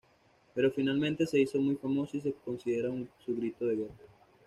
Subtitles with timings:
[0.55, 2.89] Pero finalmente se hizo muy famosa y se considera
[3.23, 3.93] su grito de guerra.